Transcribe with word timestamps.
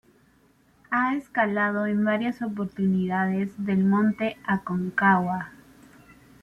Ha 0.89 1.15
escalado 1.15 1.85
en 1.85 2.03
varias 2.03 2.41
oportunidades 2.41 3.51
del 3.63 3.83
Monte 3.85 4.35
Aconcagua. 4.47 5.51